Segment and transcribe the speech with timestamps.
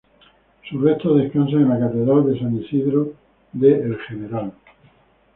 [0.67, 3.13] Sus restos descansan en la Catedral de San Isidro
[3.51, 4.51] de El General.